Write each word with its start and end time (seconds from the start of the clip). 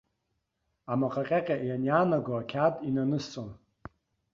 Амаҟа 0.91 1.23
ҟьаҟьа 1.29 1.55
ианнианаго 1.67 2.33
ақьаад 2.37 2.75
инанысҵон. 2.87 3.49